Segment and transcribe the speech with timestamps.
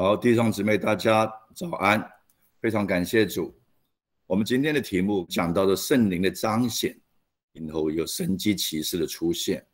[0.00, 2.00] 好，弟兄姊妹，大家早安！
[2.60, 3.52] 非常感谢主。
[4.28, 6.96] 我们今天的题目讲到的圣灵的彰显，
[7.52, 9.66] 然后有神机骑士的出现。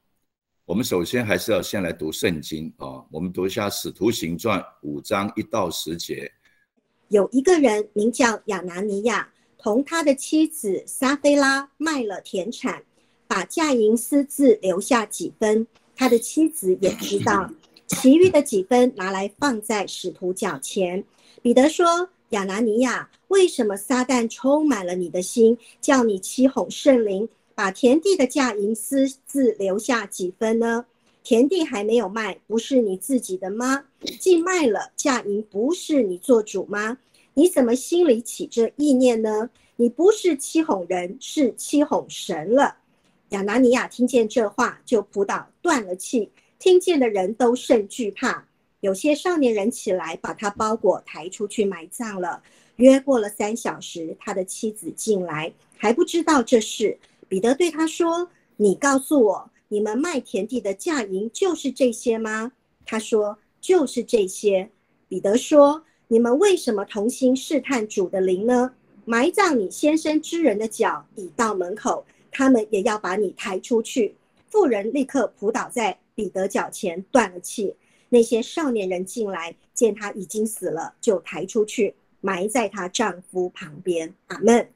[0.65, 3.05] 我们首先还是要先来读圣经啊。
[3.11, 6.33] 我们读一下《使徒行传》五章一到十节。
[7.09, 12.83] 有一个人名叫亚拿尼亚，同他的妻子撒菲拉卖了田产，
[13.27, 15.67] 把嫁银私自留下几分。
[15.95, 17.51] 他的妻子也知道。
[17.87, 21.05] 其余的几分拿来放在使徒脚前。
[21.42, 30.87] 彼得说：“亚拿尼亚，为什么撒旦充满了你的心，叫你欺哄圣灵，把田地的价银私自留下几分呢？
[31.23, 33.84] 田地还没有卖，不是你自己的吗？
[34.19, 36.98] 既卖了，价银不是你做主吗？
[37.34, 39.51] 你怎么心里起这意念呢？
[39.77, 42.77] 你不是欺哄人，是欺哄神了。”
[43.30, 46.30] 亚拿尼亚听见这话，就扑倒，断了气。
[46.65, 48.43] 听见的人都甚惧怕，
[48.81, 52.43] 有些少年人起来，把他包裹抬出去埋葬了。
[52.77, 56.98] 约过了三小时，他的妻子进来，还不知道这事。
[57.29, 62.51] 彼得对他说：“你告诉我，你们卖田地的价银就是这些吗？”
[62.87, 64.71] 他说：“就是这些。”
[65.06, 68.73] 彼得说：“你们为什么同心试探主的灵呢？
[69.05, 74.17] 埋葬你先生之人的脚已到门口，他们也要把你抬出去。”
[74.49, 75.99] 妇人立刻扑倒在。
[76.15, 77.75] 彼得脚前断了气，
[78.09, 84.15] 那些少年人进来，见他已经死了，就抬出去埋在她丈夫旁边。
[84.29, 84.69] 阿门。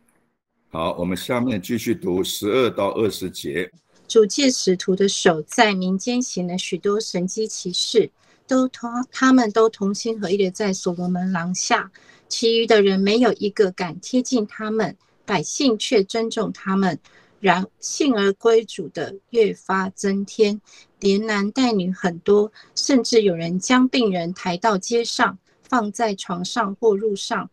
[0.70, 3.70] 好，我们下面继续读十二到二十节。
[4.06, 8.10] 主借使徒的手在民间行了许多神机奇事，
[8.46, 11.90] 都同他们都同心合意的在所罗门廊下，
[12.28, 16.98] 其余的人没有一个敢贴近他们，百姓却尊重他们。
[17.40, 20.60] 然幸而归主的越发增添，
[20.98, 27.48] 连男带女很多，甚至有人将病人抬到街上，放在床上或路上，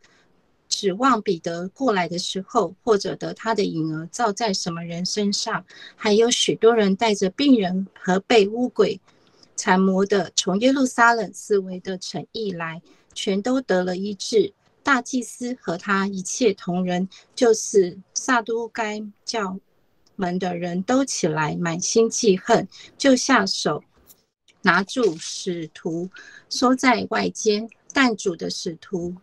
[0.67, 5.63] 指望彼得过来的时候，或者得他的影儿照在什么人身上。
[5.95, 8.99] 还有许多人带着病人和被污鬼
[9.55, 12.81] 缠磨的，从耶路撒冷四围的城邑来，
[13.13, 14.53] 全都得了医治。
[14.81, 19.59] 大祭司和他一切同仁，就是撒都该教。
[20.15, 22.67] 门的人都起来，满心记恨，
[22.97, 23.83] 就下手
[24.61, 26.09] 拿住使徒，
[26.49, 27.69] 收在外间。
[27.93, 29.15] 但主的使徒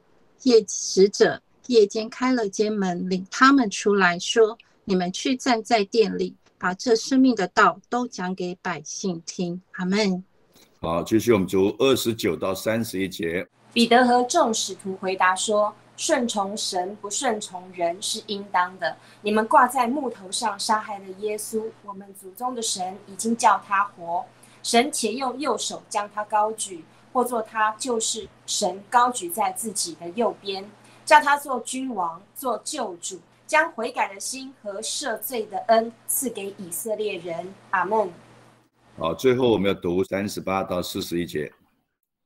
[0.45, 10.25] 夜使者夜间开了间门，领他们出来，说：“你们去站在店里，把这生命的道都讲给百姓听。”阿门。
[10.81, 13.47] 好，继续我们读二十九到三十一节。
[13.73, 15.75] 彼得和众使徒回答说。
[16.03, 18.97] 顺从神，不顺从人是应当的。
[19.21, 24.25] 你们挂在木头上杀害了耶稣，我们祖宗的神已经叫他活。
[24.65, 30.69] 神且用右手将他高举，或做他就是神高举在自己的右边，
[31.05, 37.55] 叫他做君王，做救主，将悔改的心和赦罪的恩赐给以色列人。
[37.71, 38.11] 阿门。
[38.99, 41.53] 好，最后我们要读三十八到四十一节。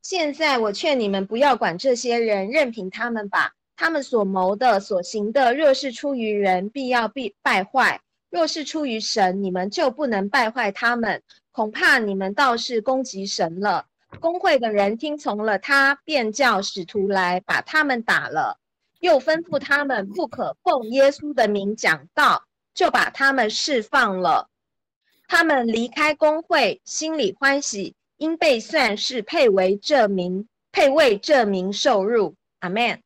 [0.00, 3.52] 现在我劝你们不要管这些人，任凭他们吧。
[3.76, 8.00] 他们所谋的、所行的，若是出于人，必要必败坏；
[8.30, 11.22] 若是出于神，你们就不能败坏他们。
[11.52, 13.86] 恐怕你们倒是攻击神了。
[14.20, 18.58] 工会的人听从了他，便叫使徒来把他们打了，
[19.00, 22.44] 又吩咐他们不可奉耶稣的名讲道，
[22.74, 24.48] 就把他们释放了。
[25.28, 27.94] 他们离开工会，心里欢喜。
[28.18, 32.34] 因被算是配为这名，配为这名受辱。
[32.60, 33.02] 阿门。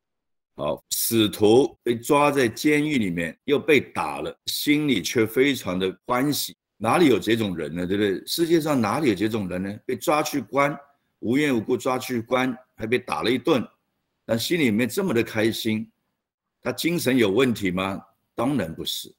[0.61, 6.55] 好，使徒被抓在监狱里面，又被打了，心里却非常的欢喜。
[6.77, 7.87] 哪里有这种人呢？
[7.87, 8.23] 对不对？
[8.27, 9.75] 世界上哪里有这种人呢？
[9.87, 10.77] 被抓去关，
[11.17, 13.67] 无缘无故抓去关，还被打了一顿，
[14.23, 15.89] 但心里面这么的开心，
[16.61, 17.99] 他精神有问题吗？
[18.35, 19.11] 当然不是。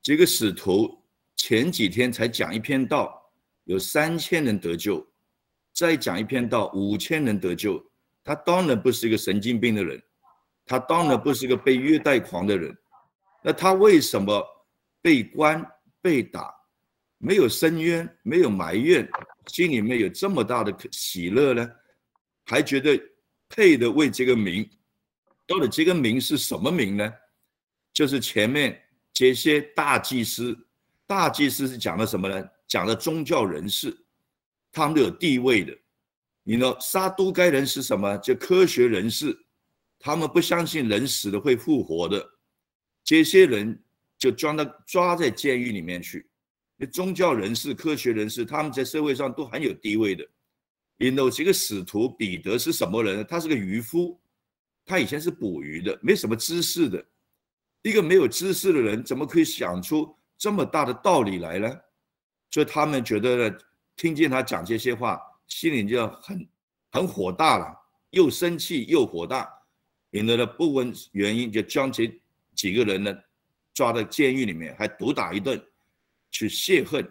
[0.00, 0.98] 这个使徒
[1.36, 3.30] 前几天才讲一篇道，
[3.64, 5.06] 有三千人得救。
[5.74, 7.78] 再讲一篇道，五千人得救，
[8.24, 10.02] 他当然不是一个神经病的人，
[10.68, 12.76] 他当然不是一个被虐待狂的人，
[13.42, 14.46] 那他为什么
[15.00, 15.64] 被关
[16.02, 16.54] 被打，
[17.16, 19.08] 没有申冤，没有埋怨，
[19.46, 21.68] 心里面有这么大的喜乐呢？
[22.44, 23.00] 还觉得
[23.48, 24.68] 配的为这个名，
[25.46, 27.12] 到底这个名是什么名呢？
[27.92, 28.80] 就是前面
[29.12, 30.56] 这些大祭司，
[31.06, 32.48] 大祭司是讲的什么呢？
[32.66, 33.96] 讲的宗教人士。
[34.70, 35.76] 他们都有地位的，
[36.42, 36.76] 你呢？
[36.78, 38.16] 杀都该人是什么？
[38.18, 39.36] 就科学人士，
[39.98, 42.24] 他们不相信人死了会复活的，
[43.02, 43.82] 这些人
[44.16, 46.28] 就装到抓在监狱里面去。
[46.76, 50.24] 那宗教人士、科学人士，他们在社会上都很有地位的，
[50.98, 53.26] 因为这个使徒彼得是什么人？
[53.28, 54.20] 他是个渔夫，
[54.84, 57.04] 他以前是捕鱼的，没什么知识的。
[57.82, 61.76] 一个没有知识的人，怎么可以想出这么大的道理来呢？
[62.50, 63.58] 所以他们觉得呢，
[63.96, 66.48] 听见他讲这些话，心里就很
[66.92, 67.76] 很火大了，
[68.10, 69.48] 又生气又火大，
[70.12, 72.10] 引得了不问原因，就将这
[72.54, 73.14] 几个人呢
[73.74, 75.60] 抓到监狱里面，还毒打一顿，
[76.30, 77.08] 去泄恨。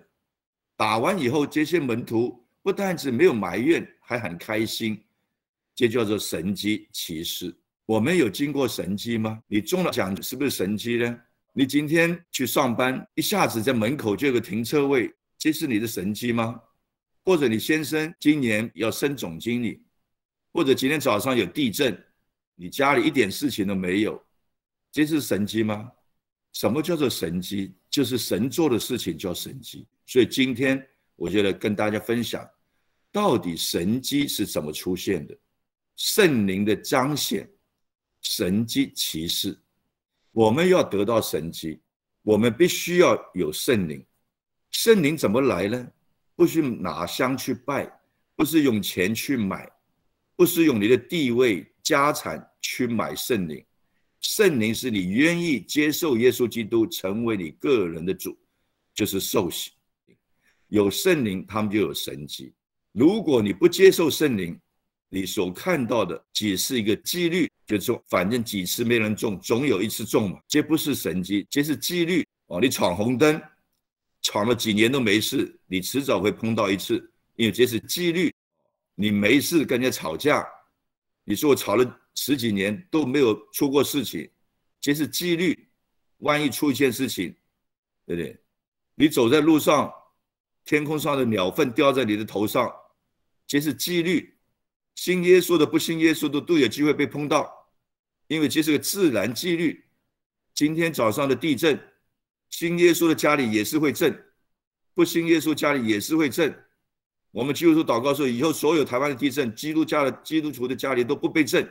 [0.76, 2.44] 打完以后，这些门徒。
[2.64, 5.02] 不但是没有埋怨，还很开心，
[5.74, 7.56] 这叫做神机骑士。
[7.86, 9.42] 我们有经过神机吗？
[9.48, 11.18] 你中了奖是不是神机呢？
[11.54, 16.60] 你今天去上班，一下子在门口就有个停车位，这是你的神机吗？
[17.24, 19.82] 或者你先生今年要升总经理，
[20.52, 21.98] 或者今天早上有地震，
[22.60, 24.22] 你家里一点事情都没有，
[24.92, 25.92] 这是神机吗？
[26.54, 27.76] 什么叫做神机？
[27.88, 29.88] 就是神做的事情叫神机。
[30.08, 30.84] 所以今天
[31.16, 32.46] 我觉得跟大家分享。
[33.12, 35.38] 到底神机是怎么出现的？
[35.96, 37.48] 圣灵的彰显，
[38.22, 39.58] 神机骑士，
[40.32, 41.80] 我们要得到神机，
[42.24, 44.04] 我们必须要有圣灵。
[44.72, 45.88] 圣灵怎么来呢？
[46.36, 47.92] 不是拿香去拜，
[48.36, 49.72] 不是用钱去买，
[50.38, 53.62] 不是用你的地位家产去买圣灵。
[54.22, 58.38] 圣灵是你愿意接受耶稣基督成为你个人的主，
[58.94, 59.72] 就是受洗。
[60.68, 62.54] 有圣灵，他们就有神机。
[62.92, 64.60] 如果你不接受圣灵，
[65.10, 70.40] 你所看到的只是一个几率，就是说，反正几次没人中，总有一次中嘛。
[70.48, 72.60] 这不是神迹，这是几率哦。
[72.62, 73.42] 你闯红灯，
[74.22, 78.32] 闯了几年都没事，你迟早会碰到一次，因为这是几率。
[79.00, 80.44] 你没事跟人家吵架，
[81.24, 84.28] 你说我吵了十几年都没有出过事情，
[84.82, 85.66] 这是几率。
[86.22, 87.32] 万一出一件事情，
[88.08, 88.36] 对不对？
[88.96, 89.94] 你走在路上，
[90.66, 92.74] 天空上的鸟粪掉在你的头上。
[93.46, 94.36] 这是几率，
[94.96, 97.72] 信耶稣的不信耶稣的都有机会被碰到，
[98.26, 99.86] 因为这是个自然几率。
[100.56, 101.80] 今天早上的地震，
[102.50, 104.26] 信耶稣的家里也是会震，
[104.96, 106.52] 不信耶稣家里也是会震。
[107.32, 111.68] 我们基督徒祷告说，以后所有台湾的地震，基督教的基督徒的家里都不被震，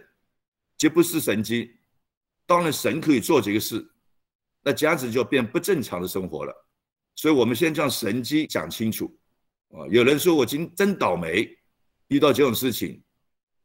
[0.77, 1.77] 这不是神机。
[2.47, 3.85] 当然神可以做这个事，
[4.63, 6.67] 那这样子就变不正常的生活了。
[7.15, 9.13] 所以我们先将神机讲清楚。
[9.71, 11.49] 啊，有人说我今真倒霉。
[12.09, 13.03] 遇到这种事情，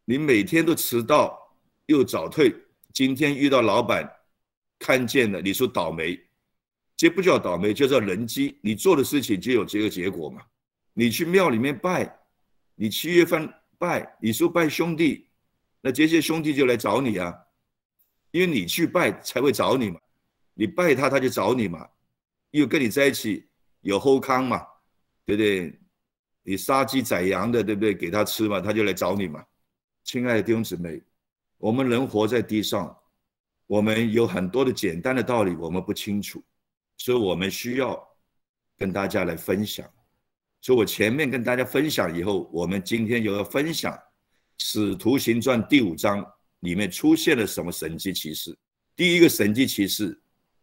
[0.04, 1.38] 你每天都迟到
[1.86, 2.56] 又早退，
[2.92, 4.12] 今天遇到老板
[4.80, 6.20] 看见了，你说倒霉，
[6.98, 8.58] 这不叫倒霉，就叫人机。
[8.62, 10.42] 你做的事情就有这个结果嘛。
[10.94, 12.20] 你去庙里面拜，
[12.76, 15.30] 你七月份拜，你说拜兄弟，
[15.82, 17.34] 那这些兄弟就来找你啊，
[18.32, 20.00] 因为你去拜才会找你嘛。
[20.54, 21.88] 你拜他，他就找你嘛，
[22.52, 23.48] 又跟你在一起
[23.80, 24.60] 有后康嘛，
[25.26, 25.80] 对不对？
[26.44, 27.94] 你杀鸡宰羊的，对不对？
[27.94, 29.44] 给他吃嘛，他就来找你嘛。
[30.04, 31.02] 亲爱的弟兄姊妹，
[31.58, 32.96] 我们人活在地上，
[33.66, 36.44] 我们有很多的简单的道理我们不清楚，
[36.98, 37.98] 所以我们需要
[38.78, 39.90] 跟大家来分享。
[40.62, 43.92] 所以我前面跟大家分享以后，我们今天又要分享
[44.60, 46.24] 《使徒行传》第五章
[46.60, 48.56] 里面出现了什么神迹奇事。
[48.96, 50.22] 第一个神迹奇事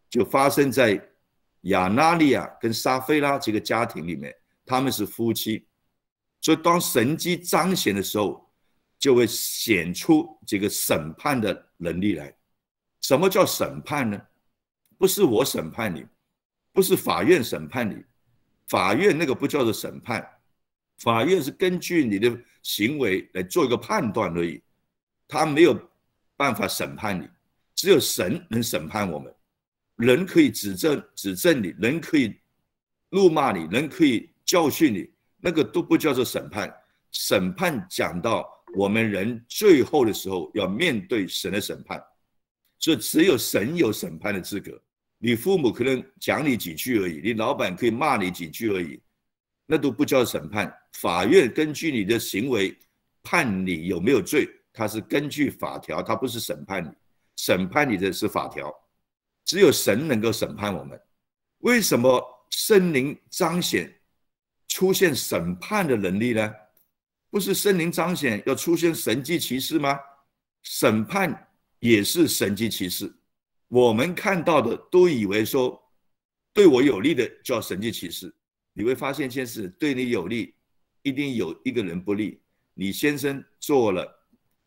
[0.09, 1.05] 就发生在
[1.63, 4.33] 亚纳利亚跟撒菲拉这个家庭里面，
[4.65, 5.67] 他们是夫妻。
[6.39, 8.49] 所以，当神迹彰显的时候，
[8.97, 12.33] 就会显出这个审判的能力来。
[13.01, 14.21] 什么叫审判呢？
[14.97, 16.05] 不是我审判你，
[16.71, 18.01] 不是法院审判你，
[18.69, 20.25] 法院那个不叫做审判，
[20.99, 24.61] 法院是根据你的行为来做一个判断而已，
[25.27, 25.77] 他没有
[26.37, 27.27] 办法审判你，
[27.75, 29.33] 只有神能审判我们。
[29.95, 32.39] 人可以指正指正你，人可以
[33.09, 35.09] 怒骂你，人可以教训你。
[35.41, 36.73] 那个都不叫做审判，
[37.11, 38.45] 审判讲到
[38.75, 42.01] 我们人最后的时候要面对神的审判，
[42.77, 44.79] 所以只有神有审判的资格。
[45.19, 48.99] 你父母可能讲你几句而已，你老板可以骂你几句而已，
[49.65, 50.73] 那都不叫审判。
[50.93, 52.75] 法院根据你的行为
[53.21, 56.89] 判你有没有罪，他是根据法条，他不是审判你，
[57.35, 58.73] 审判你的是法条。
[59.45, 60.99] 只有神能够审判我们。
[61.59, 63.93] 为什么圣灵彰显？
[64.67, 66.53] 出现审判的能力呢？
[67.31, 69.99] 不是圣灵彰显要出现神迹奇事吗？
[70.63, 71.47] 审判
[71.79, 73.11] 也是神迹奇事。
[73.69, 75.81] 我们看到的都以为说
[76.53, 78.33] 对我有利的叫神迹奇事，
[78.73, 80.53] 你会发现一件事：对你有利，
[81.03, 82.41] 一定有一个人不利。
[82.73, 84.07] 你先生做了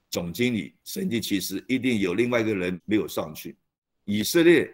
[0.08, 3.56] 总经理，神迹奇事一定有另外一个人没有上去。
[4.04, 4.72] 以色列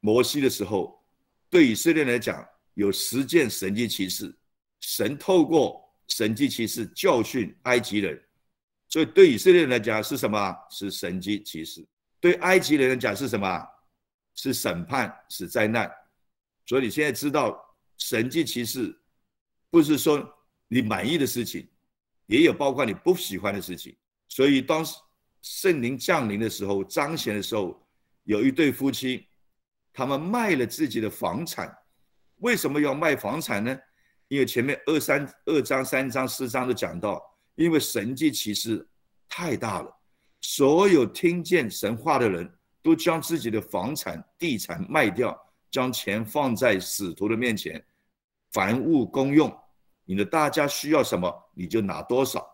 [0.00, 1.02] 摩西的时候，
[1.48, 4.36] 对以色列来讲有十件神迹奇事。
[4.80, 8.22] 神透过神迹奇事教训埃及人，
[8.90, 10.54] 所以对以色列人来讲是什么？
[10.70, 11.84] 是神迹奇事。
[12.20, 13.66] 对埃及人来讲是什么？
[14.34, 15.90] 是审判，是灾难。
[16.66, 17.58] 所以你现在知道
[17.96, 18.94] 神迹其实，
[19.70, 20.22] 不是说
[20.68, 21.66] 你满意的事情，
[22.26, 23.96] 也有包括你不喜欢的事情。
[24.28, 24.84] 所以当
[25.40, 27.88] 圣灵降临的时候，彰显的时候，
[28.24, 29.26] 有一对夫妻，
[29.92, 31.74] 他们卖了自己的房产。
[32.38, 33.78] 为什么要卖房产呢？
[34.28, 37.22] 因为前面二三二章、三章、四章都讲到，
[37.54, 38.86] 因为神迹其实
[39.28, 40.00] 太大了，
[40.40, 42.50] 所有听见神话的人
[42.82, 45.36] 都将自己的房产、地产卖掉，
[45.70, 47.84] 将钱放在使徒的面前，
[48.52, 49.54] 凡物公用。
[50.04, 52.46] 你的大家需要什么，你就拿多少。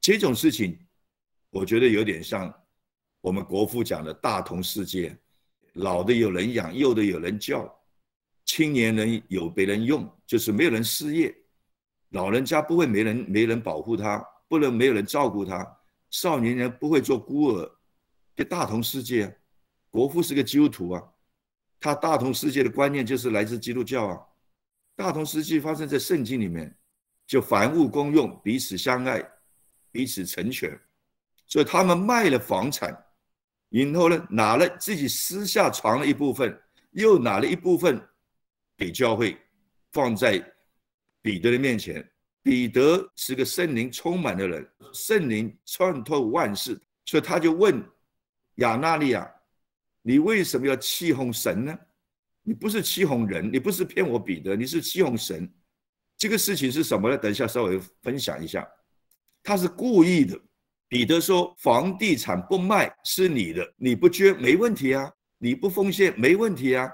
[0.00, 0.76] 这种事情，
[1.50, 2.52] 我觉得有点像
[3.20, 5.16] 我们国父讲的大同世界，
[5.74, 7.72] 老的有人养，幼的有人教。
[8.44, 11.30] 青年人有别人用，就是没有人失业；
[12.08, 15.64] 老人家不会没人没人保护他，不能没有人照顾他；
[16.12, 17.78] 少年人不会做孤儿。
[18.36, 19.32] 这大同世界，啊
[19.90, 21.02] 国父是个基督徒啊，
[21.80, 24.20] 他大同世界的观念就是来自基督教啊。
[24.94, 26.72] 大同世界发生在圣经里面，
[27.26, 29.20] 就凡物公用，彼此相爱，
[29.90, 30.80] 彼此成全。
[31.48, 32.90] 所以他们卖了房产，
[33.68, 36.56] 然后呢，拿了自己私下藏了一部分，
[36.92, 38.00] 又拿了一部分。
[38.74, 39.38] 给教会
[39.92, 40.42] 放在
[41.20, 42.04] 彼得的面前，
[42.42, 47.80] 彼得是个圣灵充满的人，圣灵穿透万事，所以他就问
[48.56, 49.30] 亚纳利亚
[50.02, 51.78] ：“你为什么要欺哄神呢？
[52.42, 55.48] 你不是欺哄人，你不是骗我彼得，你是欺哄神。
[56.18, 57.16] 这个事情是什么呢？
[57.16, 58.68] 等一下稍微分享一下。
[59.42, 60.36] 他是故意的。
[60.88, 66.90] 彼得说：房地产不卖是你的，你不捐没问题啊，你不奉献没问题啊。”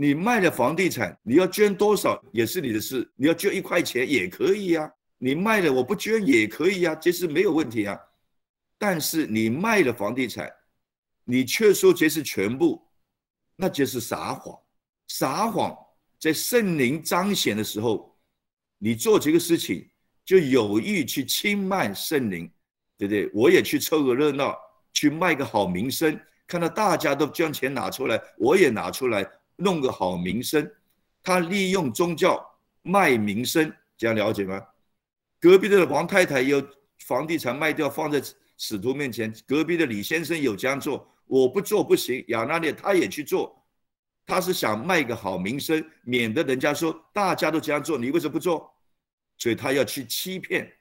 [0.00, 3.10] 你卖了房地产，你要捐多少也是你的事。
[3.16, 4.88] 你要捐一块钱也可以呀，
[5.18, 7.98] 你卖了我不捐也可以呀，这是没有问题啊。
[8.78, 10.48] 但是你卖了房地产，
[11.24, 12.80] 你却说这是全部，
[13.56, 14.56] 那就是撒谎。
[15.08, 15.76] 撒谎
[16.20, 18.16] 在圣灵彰显的时候，
[18.78, 19.84] 你做这个事情
[20.24, 22.48] 就有意去轻慢圣灵，
[22.96, 23.28] 对不对？
[23.34, 24.56] 我也去凑个热闹，
[24.92, 29.28] 去卖个好名声，看到大家都将钱拿出来，我也拿出来。
[29.60, 30.70] 弄个好名声，
[31.22, 32.48] 他利用宗教
[32.82, 34.64] 卖名声，这样了解吗？
[35.40, 36.64] 隔壁的王太太有
[37.00, 38.22] 房地产卖掉，放在
[38.56, 39.34] 使徒面前。
[39.46, 42.24] 隔壁的李先生有这样做，我不做不行。
[42.28, 43.66] 亚纳列他也去做，
[44.24, 48.72] 他是想卖个好名声，免得人家说大家都这样做，你为什么不做？
[49.38, 50.72] 所以他要去欺骗，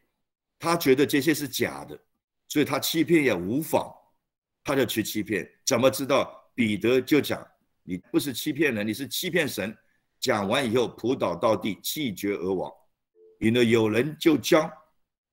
[0.59, 1.99] 他觉得这些是假的，
[2.47, 3.91] 所以他欺骗也无妨，
[4.63, 5.49] 他就去欺骗。
[5.65, 6.51] 怎么知道？
[6.53, 7.47] 彼得就讲。
[7.87, 9.75] 你不是欺骗人，你是欺骗神。
[10.19, 12.69] 讲完以后，扑倒到地，气绝而亡。
[13.39, 14.69] 因为有人就将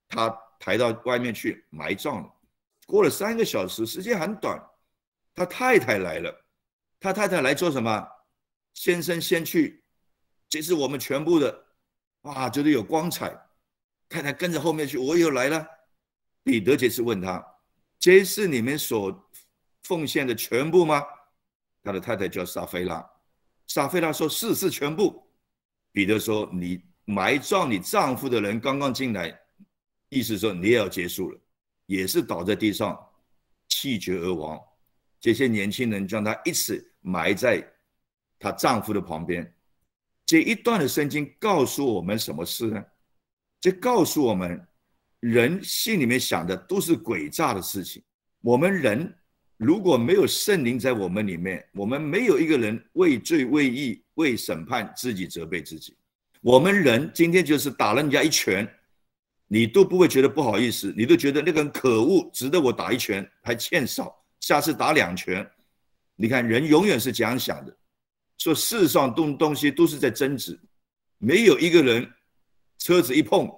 [0.08, 0.28] 他
[0.61, 2.32] 抬到外面去埋葬了。
[2.87, 4.62] 过了三个小时，时间很短，
[5.34, 6.32] 他太太来了。
[7.00, 8.06] 他太太来做什么？
[8.73, 9.82] 先生先去，
[10.49, 11.66] 这是我们全部的。
[12.23, 13.37] 哇，觉得有光彩。
[14.08, 15.66] 太太跟着后面去，我又来了。
[16.44, 17.44] 彼得这次问他：
[17.99, 19.28] 这是你们所
[19.82, 21.02] 奉献的全部吗？
[21.85, 23.07] 他的太太叫撒菲拉，
[23.67, 25.23] 撒菲拉说：“是是全部。”
[25.93, 29.38] 彼得说：“你埋葬你丈夫的人刚刚进来，
[30.09, 31.38] 意思说你也要结束了，
[31.85, 32.99] 也是倒在地上，
[33.69, 34.59] 气绝而亡。
[35.21, 37.62] 这些年轻人将他一起埋在
[38.38, 39.55] 她丈夫的旁边。
[40.25, 42.83] 这一段的圣经告诉我们什么事呢？
[43.61, 44.67] 这告诉我们，
[45.21, 48.03] 人心里面想的都是诡诈的事情。
[48.41, 49.14] 我们人。
[49.56, 55.96] 如果没有圣灵在我们里面，我们没有一个人为罪、为义、为审判自己责备自己。
[56.40, 58.68] 我们人今天就是打了人家一拳，
[59.46, 65.49] 你都不会觉得不好意思，你都觉得那个人可恶，值得我打一拳，还欠少，下次打两拳。
[66.16, 67.76] 你看人永远是这样想的，
[68.38, 70.58] 说世上东东西都是在争执，
[71.18, 72.06] 没有一个人
[72.78, 73.49] 车子一碰，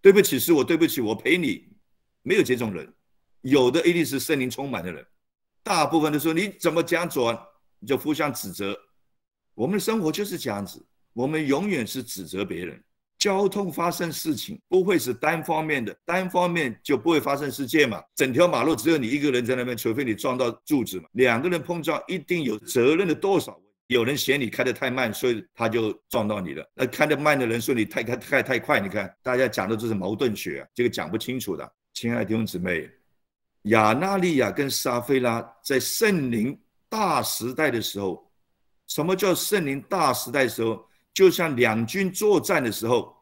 [0.00, 1.68] 对不起是我对不起我赔你，
[2.22, 2.90] 没有这种人，
[3.42, 5.06] 有的一定是圣灵充满的人。
[5.62, 7.38] 大部分的时候你怎么讲转，
[7.78, 8.78] 你就互相指责。
[9.54, 12.82] 我们的生活就是这样子，我们永远是指责别人。
[13.18, 18.00] 交通发生事情不会是单方面的，单方面就不会发生事件嘛。
[18.14, 21.08] 整条马路只有你一个人在那边，除非你撞到柱子嘛。
[21.14, 23.60] 两个人碰撞一定有责任的多少？
[23.88, 26.64] 有人嫌你开得太慢，所以他就撞到你了。
[26.76, 31.68] 那开得慢的人说你太开太太快，你看大家讲的都是矛盾学，这个讲不清楚的。
[31.94, 32.88] 亲爱的弟兄姊妹。
[33.62, 38.30] 亚纳利亚跟撒菲拉在圣灵大时代的时候，
[38.86, 40.86] 什么叫圣灵大时代的时候？
[41.14, 43.12] 就像两军作战的时候，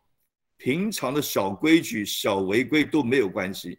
[0.59, 3.79] 平常的小规矩、小违规都没有关系。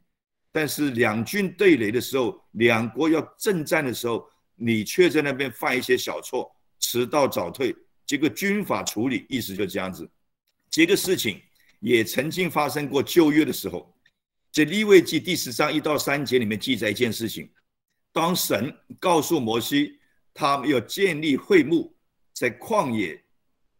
[0.51, 7.75] 但是两军对垒的时候，两国要正战的时候，你却在那边犯一些小错，迟到早退，
[8.07, 10.09] 这个军法处理意思就这样子。
[10.71, 11.39] 这个事情
[11.79, 13.95] 也曾经发生过旧约的时候，
[14.51, 17.49] 在利未记第十章一到三节里面记载一件事情：
[18.11, 19.99] 当神告诉摩西，
[20.33, 21.95] 他们要建立会幕，
[22.33, 23.23] 在旷野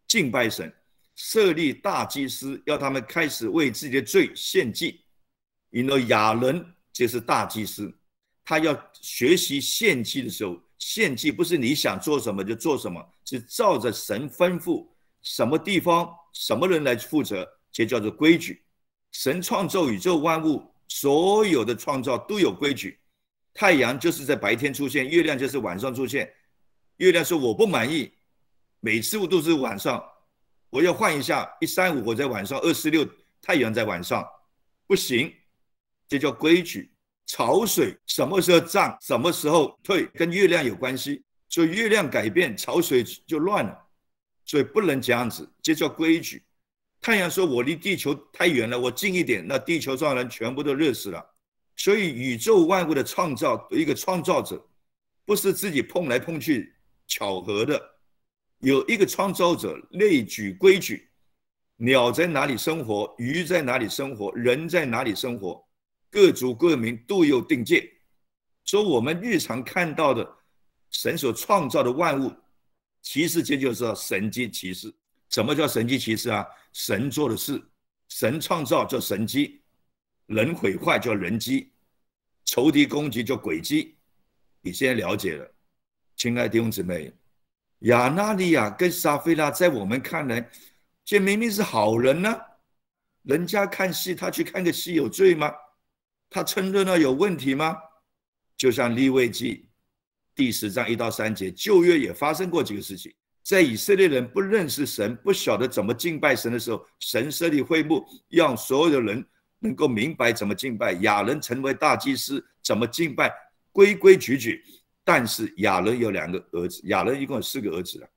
[0.07, 0.71] 敬拜神，
[1.15, 5.01] 设立大祭司，要他们开始为自己的罪献祭。
[5.71, 7.91] 因为亚伦就是大祭司，
[8.45, 14.87] 他要学习献祭的时候，献祭不是你想做什么就做什么，是照着神吩咐，
[15.23, 18.63] 什么地方什么人来负责，这叫做规矩。
[19.17, 22.99] 神创造宇宙万物，所有的创造都有规矩。
[23.51, 26.31] 太阳就是在白天出现，月亮就是晚上出现。
[26.97, 28.13] 月亮说我不满意，
[28.79, 30.07] 每次我都是晚上，
[30.69, 33.03] 我要换一下，一三五我在晚上，二四六
[33.41, 34.23] 太阳在晚上，
[34.85, 35.33] 不行。
[36.07, 36.91] 这叫规矩。
[37.25, 41.23] 潮水什么时候涨，什么时候退，跟月亮有关系。
[41.49, 43.75] 所以月亮改变，潮水就乱了。
[44.45, 46.43] 所以不能这样子，这叫规矩。
[47.01, 51.25] 太阳说：“我离地球太远了，我近一点，那地球上人全部都热死了。”
[51.75, 54.67] 所以宇宙万物的创造，一个创造者
[55.25, 56.75] 不是自己碰来碰去
[57.05, 57.81] 巧合的，
[58.59, 61.07] 有一个创造者列举规矩。
[61.79, 65.63] 鸟在哪里生活，鱼在哪里生活，人在哪里生活。
[66.09, 67.87] 各族各民都有定界，
[68.63, 70.27] 所以我们日常看到的
[70.89, 72.33] 神所创造的万物，
[73.03, 74.91] 其实这就是神迹奇事。
[75.29, 76.43] 什么叫神迹奇事啊？
[76.77, 77.59] 神做的事，
[78.07, 79.63] 神创造叫神机，
[80.27, 81.71] 人毁坏叫人机，
[82.45, 83.97] 仇敌攻击叫诡机。
[84.61, 85.51] 你现在了解了，
[86.15, 87.11] 亲爱的弟兄姊妹，
[87.79, 90.47] 亚纳利亚跟撒菲拉在我们看来，
[91.03, 92.39] 这明明是好人呢。
[93.23, 95.51] 人家看戏，他去看个戏有罪吗？
[96.29, 97.75] 他趁热闹有问题吗？
[98.55, 99.67] 就像利未记
[100.35, 103.11] 第十章一到三节，旧约也发生过几个事情。
[103.47, 109.25] 在以色列人不认识神、不晓得怎么敬拜神的时候，神设立会幕，让所有的人
[109.59, 110.91] 能够明白怎么敬拜。
[110.95, 113.33] 亚伦成为大祭司，怎么敬拜，
[113.71, 114.61] 规规矩矩。
[115.01, 118.07] 但是亚伦有两个儿子，亚伦一共有四个儿子了。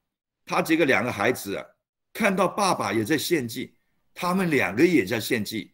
[0.45, 1.65] 他这个两个孩子啊，
[2.13, 3.77] 看到爸爸也在献祭，
[4.13, 5.73] 他们两个也在献祭。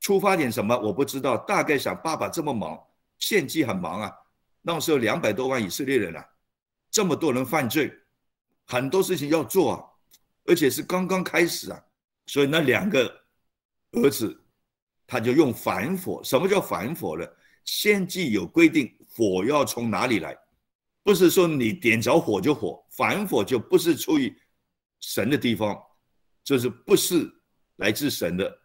[0.00, 2.78] 出发点什么我不知道，大概想爸爸这么忙，
[3.18, 4.12] 献祭很忙啊。
[4.60, 6.22] 那时候两百多万以色列人啊，
[6.90, 7.90] 这么多人犯罪，
[8.68, 9.82] 很多事情要做啊，
[10.44, 11.84] 而且是刚刚开始啊。
[12.26, 13.10] 所以那两个
[13.92, 14.38] 儿子，
[15.06, 16.22] 他就用反火。
[16.22, 17.26] 什么叫反火呢？
[17.64, 20.36] 献祭有规定，火要从哪里来？
[21.02, 24.36] 不是说你点着火就火，反火就不是出于
[25.00, 25.74] 神的地方，
[26.44, 27.26] 就是不是
[27.76, 28.58] 来自神的。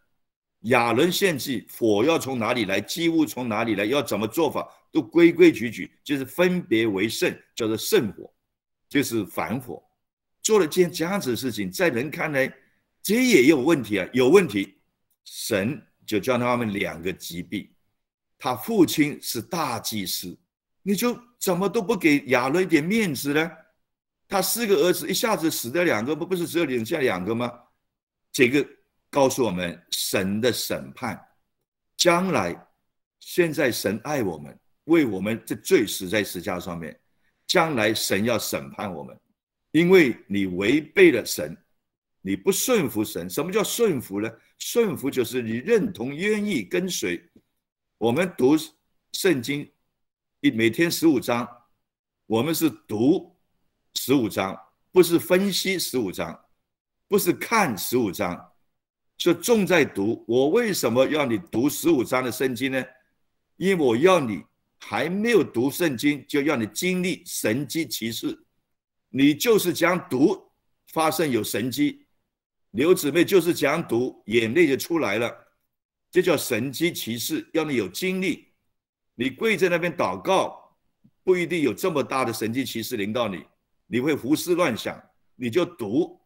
[0.64, 2.80] 亚伦献祭，火要从哪里来？
[2.80, 3.86] 祭物从哪里来？
[3.86, 4.66] 要怎么做法？
[4.92, 8.30] 都规规矩矩，就是分别为圣，叫做圣火，
[8.88, 9.82] 就是反火。
[10.44, 12.48] 做了件这样子的事情，在人看来，
[13.02, 14.78] 这也有问题啊，有问题。
[15.24, 17.68] 神就叫他们两个击毙。
[18.38, 20.38] 他父亲是大祭司，
[20.82, 23.50] 你就怎么都不给亚伦一点面子呢？
[24.28, 27.52] 他四个儿子一下子死掉两个，不不是只有留下两个吗？
[28.30, 28.64] 这个。
[29.10, 31.16] 告诉我们神的审判，
[31.96, 32.66] 将来，
[33.20, 36.98] 现在神爱我们，为我们这罪死在石架上面，
[37.46, 39.16] 将来神要审判我们，
[39.74, 41.56] 因为你违背了神，
[42.20, 43.28] 你不顺服神。
[43.28, 44.30] 什么叫顺服呢？
[44.56, 47.20] 顺服就是你认同、愿意跟随。
[47.98, 48.54] 我们读
[49.14, 49.68] 圣经，
[50.42, 51.48] 一每天十五章，
[52.26, 53.36] 我们是读
[53.94, 54.56] 十五章，
[54.92, 56.40] 不是分析十五章，
[57.08, 58.52] 不是看十五章。
[59.16, 60.24] 就重在读。
[60.28, 62.84] 我为什么要你读十五章的圣经呢？
[63.56, 64.40] 因为我要你
[64.78, 68.38] 还没有读圣经，就要你经历神机骑士。
[69.16, 70.50] 你就是讲读，
[70.88, 72.04] 发生有神机。
[72.72, 75.32] 刘姊妹就是讲读，眼泪就出来了。
[76.10, 78.48] 这叫神机骑士，要你有经历。
[79.14, 80.76] 你跪在那边祷告，
[81.22, 83.44] 不一定有这么大的神机骑士临到你，
[83.86, 85.00] 你会胡思乱想，
[85.36, 86.20] 你就读。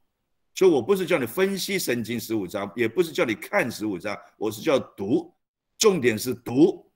[0.55, 5.31] 所以我不是叫你分析圣经十五章，也不是叫你看十五章，我是叫读，
[5.77, 6.90] 重点是读，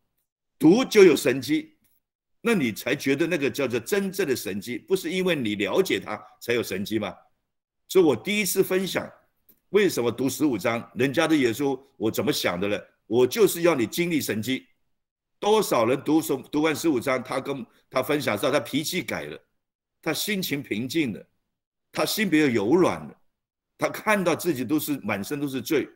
[0.58, 1.76] 读就有神机，
[2.44, 7.14] 那你才觉得那个叫做真正的神机，不是因为你了解它才有神机吗？
[7.88, 9.08] 所以我第一次分享
[9.68, 14.66] 为什么读十五章，人家的也说我怎么想的呢，我就是要你经历神机。
[15.38, 19.38] 多少人读书读完十五章，他跟他分享说他脾气改了，
[20.02, 21.24] 他心情平静了，
[21.92, 23.16] 他心比较柔软了。
[23.78, 25.88] 他看到自己都是满身都是罪，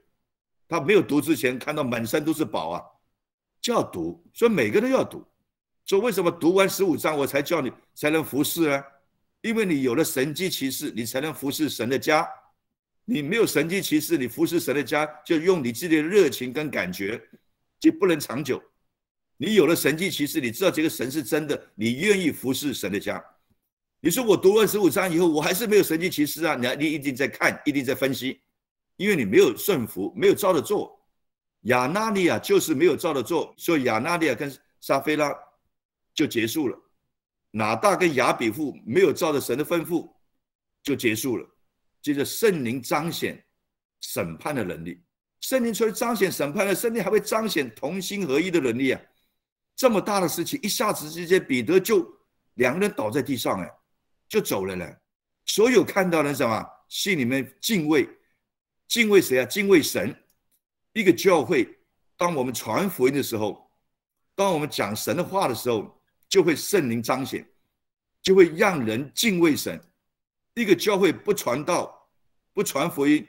[0.69, 2.83] 他没有读之前看到满山都是宝啊，
[3.61, 4.25] 就要读。
[4.33, 5.25] 所以每个人都要读。
[5.87, 8.85] 说为什么读完十五章我才叫你才能服侍呢？
[9.41, 12.29] 因为你有了神机骑士，你才能服侍神的家。
[13.05, 17.23] 你没有神机骑士，你服侍神的家就用你自己的热情跟感觉，
[17.79, 18.61] 就不能长久。
[19.37, 23.25] 你有了神迹骑士，你知道这个神是真的，你愿意服侍神的家。
[24.01, 26.57] 你说我读完十五章以后，我还是没有神迹骑士啊？
[26.57, 28.41] 你你一定在看，一定在分析，
[28.97, 31.01] 因为你没有顺服，没有照着做。
[31.63, 35.33] 亚纳利亚就是没有照着做，所以亚纳利亚跟撒菲拉
[36.17, 36.77] 就结束了。
[37.53, 40.13] 哪大跟亚比富没有照着神的吩咐，
[40.83, 41.49] 就结束了。
[42.03, 43.45] 接着圣灵彰显
[44.01, 45.03] 审判的能力，
[45.41, 49.01] 圣灵除了彰显审判的，圣灵还会彰显同心合一的能力啊！
[49.75, 52.07] 这么大的事情，一下子之间，彼得就
[52.55, 53.71] 两个人倒在地上，哎，
[54.29, 54.89] 就走了呢。
[55.45, 58.09] 所有看到的什么，心里面敬畏，
[58.89, 59.45] 敬畏谁啊？
[59.45, 60.15] 敬畏神。
[60.93, 61.69] 一个教会，
[62.17, 63.71] 当我们传福音的时候，
[64.35, 66.01] 当我们讲神的话的时候，
[66.37, 67.49] 就会圣灵彰显，
[68.21, 69.81] 就会让人敬畏神。
[70.53, 72.07] 一个教会不传道。
[72.53, 73.27] 不传福音，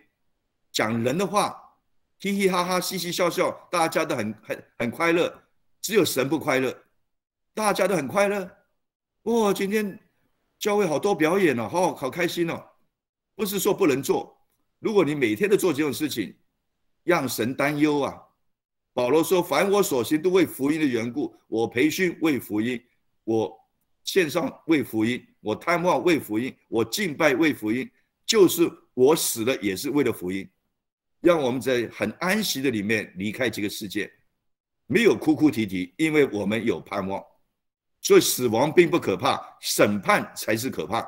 [0.74, 1.58] 讲人的话，
[2.20, 5.42] 嘻嘻哈哈，嘻嘻笑笑，大家都很很很快乐，
[5.80, 6.78] 只有神不快乐。
[7.54, 8.50] 大家都很快乐，
[9.24, 9.54] 哇！
[9.54, 9.98] 今天
[10.60, 12.62] 教会好多表演哦，好好开心哦。
[13.36, 14.38] 不是说不能做，
[14.80, 16.36] 如果你每天都做这种事情，
[17.04, 18.22] 让神担忧啊。
[18.94, 21.36] 保罗说：“凡我所行，都为福音的缘故。
[21.48, 22.84] 我培训为福音，
[23.28, 23.54] 我
[24.06, 27.90] 线上为福音，我探望为福音，我敬拜为福音，
[28.26, 30.50] 就是。”我死了也是为了福音，
[31.22, 34.12] 让我们在很安息的里面离开这个世界，
[34.88, 37.24] 没有哭哭啼啼，因为我们有盼望。
[38.02, 41.08] 所以死亡并不可怕，审判才是可怕。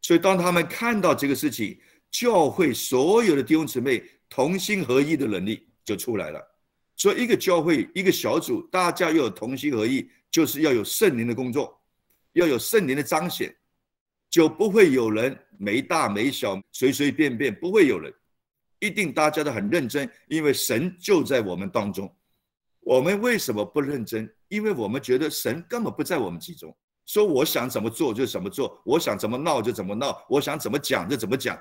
[0.00, 1.78] 所以当他们看到这个事情，
[2.10, 6.40] 教会所有的弟兄姊妹同心合一的能力就出来了。
[6.96, 11.80] 所以一个教会一个小组，大家要有同心合意，就是要有圣灵的工作，
[12.32, 13.54] 要有圣灵的彰显。
[14.30, 18.10] 就不会有人没大没小随随便便，不会有人，
[18.78, 22.10] 一定大家都很认真，因为神就在我们当中。
[22.80, 24.34] 我们为什么不认真？
[24.48, 26.74] 因为我们觉得神根本不在我们其中。
[27.04, 31.60] 说我想怎么做就怎么做，我想怎么闹就怎么闹，我想怎么讲就怎么讲。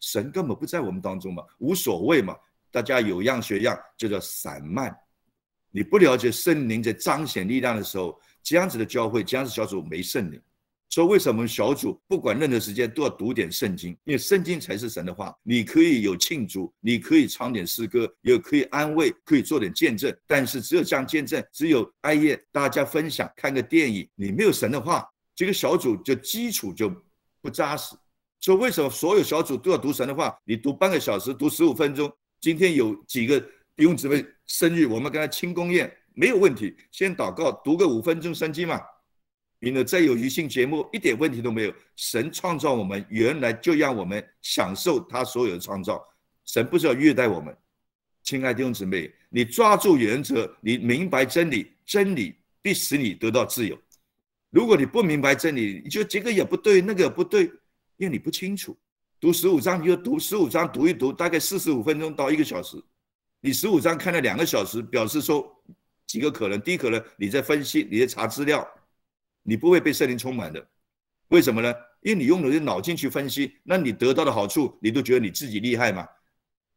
[0.00, 2.36] 神根本不在我们当中嘛，无所谓嘛，
[2.70, 4.94] 大家有样学样，就叫散漫。
[5.70, 10.40] 你不了解圣灵在彰显力量的时候，这样子的教会，这样子小组没圣灵。
[10.92, 13.90] 所以为什么小组不管任何时间都要读点圣经？
[14.02, 15.32] 因为圣经才是神的话。
[15.44, 20.12] 你可以有庆祝，你可以唱点诗歌，也可以安慰，可以做点见证。
[20.26, 26.92] 但是只有这样见证，只有哀乐，大家分享，看个电影，你没有神的话，这个小组就基础就
[27.40, 27.94] 不扎实。
[28.40, 30.36] 所以为什么所有小组都要读神的话？
[30.44, 32.12] 你读半个小时，读十五分钟。
[32.40, 33.38] 今天有几个
[33.76, 36.76] 弟兄姊妹生日，我们跟他庆功宴没有问题。
[36.90, 38.80] 先祷告，读个五分钟圣经嘛。
[39.60, 41.74] 因为再有余性节目一点问题都没有。
[41.94, 46.04] 神创造我们，原来就让我们享受他所有的创造。
[46.46, 47.56] 神不是要虐待我们，
[48.24, 53.78] 亲爱的弟兄姊妹，你抓住原则，你明白真理，真理必使你得到自由。
[54.50, 57.44] 如果你不明白真理，你就这个也不对，那个也不对，
[57.98, 58.76] 因为你不清楚。
[59.20, 62.82] 读十五章你就读十五章，读一读，大概四十五分钟到一个小时。
[63.40, 65.50] 你十五章看了两个小时，表示说
[66.06, 68.66] 几个可能：第一可能你在分析，你在查资料。
[69.42, 70.64] 你不会被圣灵充满的，
[71.28, 71.74] 为什么呢？
[72.02, 76.06] 因为你用你的脑筋去分析，那你得到的好处，你都觉得你自己厉害嘛？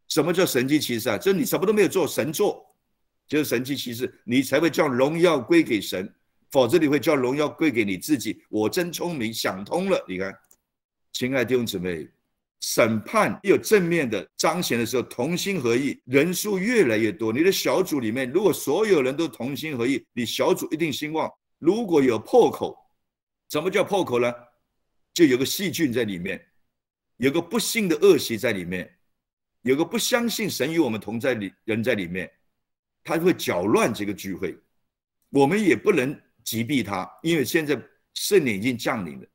[0.08, 1.18] 什么叫神迹奇事啊？
[1.18, 2.66] 就是你什么都没有做，神做，
[3.28, 6.12] 就是神迹奇事，你才会叫荣耀归给神，
[6.52, 8.42] 否则你会叫荣耀归给你自己。
[8.50, 10.04] 我真聪明，想通了。
[10.08, 10.34] 你看，
[11.12, 12.08] 亲爱的弟兄姊妹，
[12.64, 17.34] 审判有正面的彰显的时候，同心合意，人数越来越多。
[17.34, 21.30] 你的小组里面，如果所有人都同心合意，你小组一定兴旺。
[21.60, 22.74] 如果有破口，
[23.50, 24.34] 什么叫破口呢？
[25.14, 26.42] 就有个细菌在里面，
[27.18, 28.90] 有个不幸的恶习在里面，
[29.64, 32.32] 有个不相信神与我们同在里人在里面，
[33.04, 34.58] 他会搅乱这个聚会。
[35.32, 37.78] 我们也不能击毙他，因为现在
[38.14, 39.28] 圣灵已经降临了。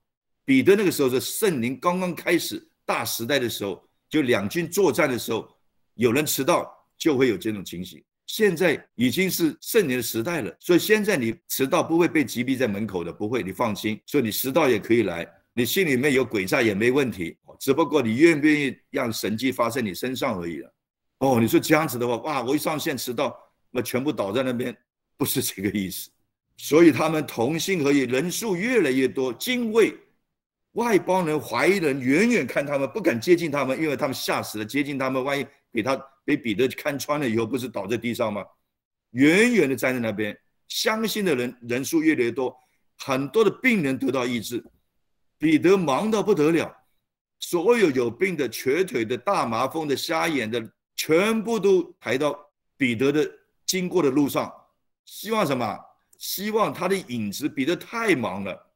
[0.47, 5.47] 彼得那个时候是圣灵刚刚开始大时代的时候，就两军作战的时候，
[5.93, 8.03] 有人迟到就会有这种情形。
[8.25, 14.01] 现在已经是圣年的时代了，所以现在你迟到不会被击毙在门口的，不会，你放心。
[14.07, 20.75] 所以你迟到也可以来，你心里面有鬼在也没问题，只不过你愿不愿意让神迹发生你身上而已了。
[21.19, 23.39] 哦，你说这样子的话，哇，我一上线迟到，
[23.71, 24.75] 那全部倒在那边，
[25.19, 26.09] 不是这个意思。
[26.57, 29.95] 所以他们同心合意，人数越来越多，敬畏
[30.79, 36.01] 外邦人、怀疑人远远看他们，不敢接近他们，因为他们吓死了，接近他们，万一给他。
[36.29, 38.45] 被彼得看穿了以后，不是倒在地上吗？
[39.13, 40.39] 远远的站在那边，
[40.69, 42.55] 相信的人人数越来越多，
[42.99, 44.63] 很多的病人得到医治。
[45.39, 46.71] 彼得忙到不得了，
[47.41, 50.63] 所有有病的、瘸腿的、大麻风的、瞎眼的，
[50.97, 52.39] 全部都抬到
[52.77, 53.27] 彼得的
[53.65, 54.53] 经过的路上，
[55.07, 55.79] 希望什么？
[56.19, 57.49] 希望他的影子。
[57.49, 58.68] 彼得太忙了，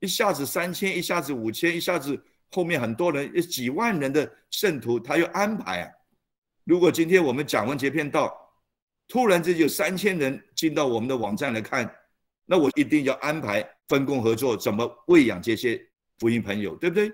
[0.00, 5.90] 一下子三千，一下子五千，一下子后面很多人，几万人的圣徒，他要安排啊。
[6.64, 8.34] 如果今天我们讲完这篇道，
[9.08, 11.90] 突然之间有三千人进到我们的网站来看，
[12.46, 15.84] 那我一定要安排分工合作，怎么喂养这些。
[16.20, 17.12] 福音朋友，对不对？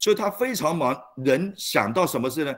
[0.00, 1.00] 所以他非常忙。
[1.24, 2.52] 人想到什么事呢？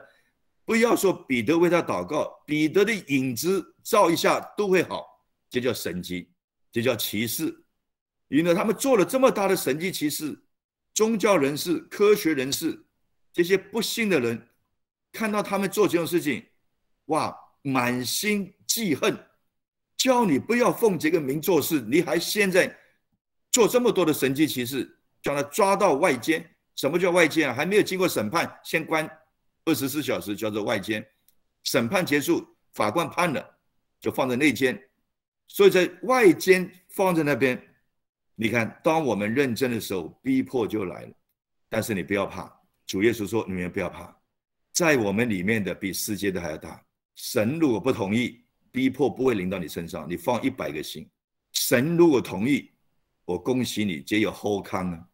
[0.65, 5.05] 不要说彼得为他祷告，彼得的影子照一下都会好，
[5.47, 6.31] 这叫神迹，
[6.71, 7.55] 这叫奇事。
[8.29, 10.41] 因为他们做了这么大的神迹奇事，
[10.93, 12.85] 宗教人士、科学人士
[13.33, 14.47] 这些不信的人
[15.11, 16.43] 看到他们做这种事情，
[17.05, 19.17] 哇，满心记恨，
[19.97, 22.73] 叫你不要奉这个名做事，你还现在
[23.51, 24.95] 做这么多的神迹奇事。
[25.21, 27.53] 将他抓到外监，什么叫外监啊？
[27.53, 29.05] 还没有经过审判，先关
[29.65, 31.05] 二十四小时，叫做外监。
[31.65, 33.45] 审判结束，法官判了，
[33.99, 34.81] 就放在内监。
[35.49, 37.61] 所以在外监放在那边，
[38.41, 41.11] 你看，当我们认真的时候，逼迫就来了。
[41.67, 42.49] 但是你不要怕，
[42.87, 44.15] 主耶稣说：“你们不要怕，
[44.71, 46.81] 在我们里面的比世界的还要大。
[47.15, 48.39] 神如果不同意，
[48.71, 50.09] 逼迫不会临到你身上。
[50.09, 51.05] 你放一百个心，
[51.51, 52.71] 神如果同意，
[53.25, 55.05] 我恭喜你，皆有后康啊。”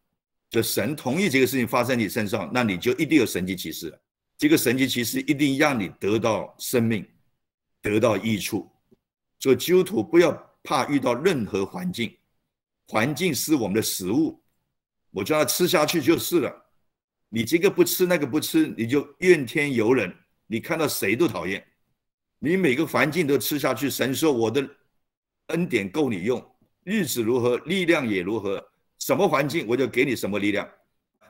[0.48, 4.00] 就神同意这个事情发生你身上，那你就一定有神迹奇事。
[4.38, 7.04] 这个神迹奇事一定让你得到生命，
[7.82, 8.70] 得到益处。
[9.40, 12.16] 所以基督徒不要怕遇到任何环境，
[12.88, 14.42] 环境是我们的食物，
[15.12, 16.66] 我叫他吃下去就是了。
[17.30, 20.14] 你这个不吃那个不吃，你就怨天尤人，
[20.48, 21.66] 你看到谁都讨厌。
[22.40, 24.68] 你每个环境都吃下去，神说我的
[25.48, 26.44] 恩典够你用，
[26.84, 28.64] 日子如何，力量也如何。
[29.00, 30.70] 什么环境我就给你什么力量，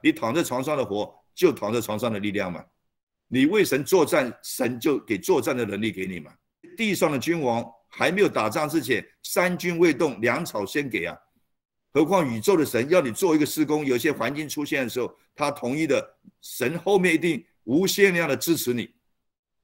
[0.01, 2.63] 你躺在床上的活就躺在床上的力量嘛，
[3.27, 6.31] 你为神作战，神就给作战的能力给你嘛。
[6.75, 11.17] 地上的君王还没有打仗之前，三军未动，粮草先给啊。
[11.95, 16.05] 何况宇宙的神要你做一个施工，有些环境出现的时候，他同意的，
[16.41, 18.93] 神后面一定无限量的支持你，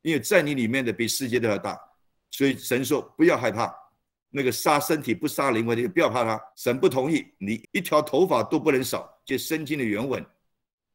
[0.01, 1.77] 因为在你里面的比世界都要大，
[2.29, 3.69] 所以神说不要害怕。
[4.29, 6.41] 那个杀身体不杀灵魂的，不要怕他。
[6.55, 9.13] 神不同意，你一条头发都不能少。
[9.25, 10.25] 这圣经的原文，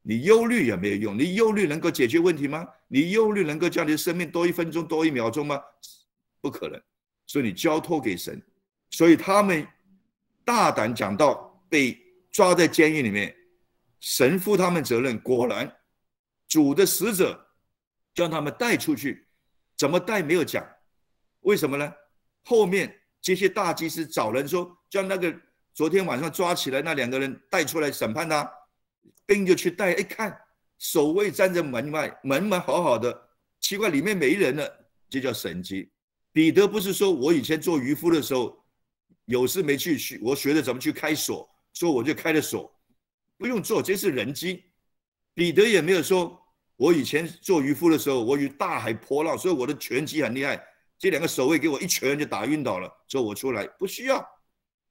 [0.00, 1.18] 你忧虑也没有用。
[1.18, 2.66] 你忧虑能够解决问题吗？
[2.88, 5.60] 你忧虑能够叫你的生命多一分钟、多一秒钟吗？
[6.40, 6.80] 不可能。
[7.26, 8.42] 所以你交托给神。
[8.88, 9.68] 所以他们
[10.46, 13.36] 大胆讲到被抓在监狱里面，
[14.00, 15.18] 神负他们责任。
[15.20, 15.70] 果然，
[16.48, 17.46] 主的使者
[18.14, 19.26] 将他们带出去，
[19.76, 20.66] 怎么带没有讲？
[21.40, 21.92] 为什么呢？
[22.44, 22.98] 后面。
[23.22, 25.34] 这些大祭司找人说，将那个
[25.74, 28.48] 昨天晚上抓起来那两个人带出来审判他，
[29.26, 30.40] 兵就去带，一看
[30.78, 33.28] 守卫站在门外，门门好好的，
[33.58, 35.90] 奇怪里面没人了，这叫神迹。
[36.30, 38.64] 彼得不是说我以前做渔夫的时候
[39.26, 42.72] 有事没去去，我学着怎么去开锁，说我就开了锁，
[43.36, 44.64] 不用做，这是人机。
[45.34, 46.40] 彼得也没有说
[46.76, 50.64] 我以前做渔夫的时候，我与大海波浪，所以我的拳击很厉害。
[50.98, 54.26] 这两个守卫给我一拳就打晕倒了，说我出来不需要，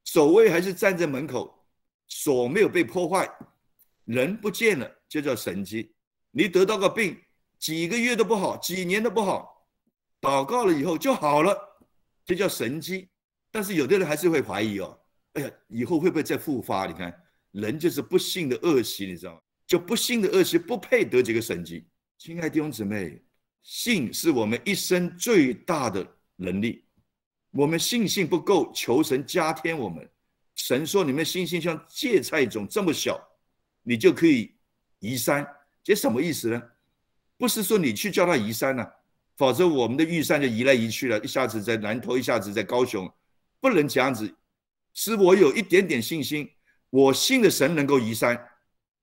[0.04, 1.66] 守卫还是站在门口，
[2.06, 3.28] 锁没有被破坏，
[4.04, 5.92] 人不见了，就叫神机。
[6.30, 7.18] 你得到个病，
[7.58, 9.66] 几个月都不好，几年都不好，
[10.20, 11.58] 祷告了以后就好了，
[12.24, 13.08] 这叫神机。
[13.56, 15.00] 但是有的人还是会怀疑哦，
[15.32, 16.84] 哎呀，以后会不会再复发？
[16.86, 17.10] 你看，
[17.52, 19.40] 人就是不幸的恶习，你知道吗？
[19.66, 21.86] 就不幸的恶习不配得这个神迹。
[22.18, 23.22] 亲爱的弟兄姊妹。
[23.62, 26.84] 信是我们一生最大的能力。
[27.50, 30.06] 我们信心不够，求神加添我们。
[30.54, 33.18] 神说：“你们信心像芥菜种这么小，
[33.82, 34.54] 你就可以
[34.98, 35.44] 移山。”
[35.82, 36.62] 这什么意思呢？
[37.38, 38.86] 不是说你去叫他移山呢，
[39.36, 43.12] 否则我们的玉山就移来移去了，一下子在南头，一下子在高雄，
[43.60, 44.34] 不能这样子。
[44.92, 46.50] 是我有一点点信心，
[46.90, 48.38] 我信的神能够移山。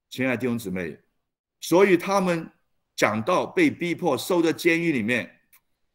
[0.09, 0.97] 亲爱的弟兄姊妹，
[1.59, 2.49] 所以他们。
[2.95, 5.27] 讲到被逼迫收在监狱里面，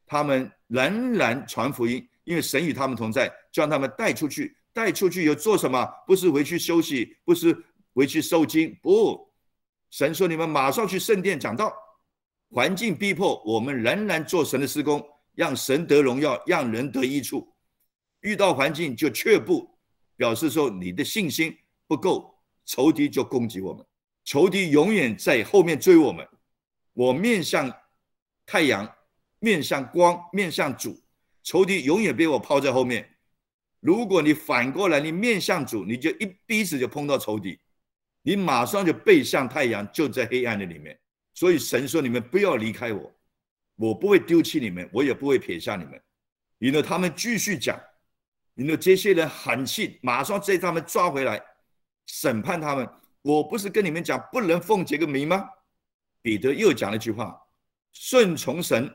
[0.05, 4.57] 他们仍然传福音，因为神与他们同在，将他们带出去。
[4.73, 5.89] 带出去又做什么？
[6.09, 7.57] 不是回去休息，不是
[7.95, 9.33] 回去受惊，不。
[9.91, 11.73] 神说：“你们马上去圣殿讲道。”
[12.51, 15.01] 环境逼迫，我们仍然做神的施工，
[15.37, 17.49] 让神得荣耀，让人得益处。
[18.21, 19.69] 遇到环境就却步，
[20.17, 23.85] 表示说你的信心不够，仇敌就攻击我们，
[24.25, 26.27] 仇敌永远在后面追我们。
[26.93, 27.73] 我面向
[28.45, 28.93] 太阳，
[29.39, 31.01] 面向光，面向主，
[31.43, 33.09] 仇敌永远被我抛在后面。
[33.81, 37.61] 如果你反过来，你面向主，你就一鼻子就碰到仇敌，
[38.23, 40.99] 你马上就背向太阳，就在黑暗的里面。
[41.35, 43.15] 所以神说：“你们不要离开我，
[43.77, 46.03] 我不会丢弃你们，我也不会撇下你们。”
[46.59, 47.81] 然后他们继续讲，
[48.59, 51.41] 然后这些人很气，马上在他们抓回来，
[52.07, 52.89] 审判他们。
[53.23, 55.49] 我不是跟你们讲不能奉这个名吗？
[56.23, 57.41] 彼得又讲了一句话
[57.95, 58.93] ：“顺从神，